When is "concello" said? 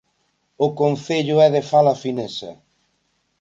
0.81-1.35